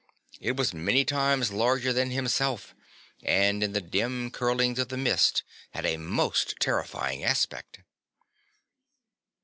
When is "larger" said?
1.51-1.93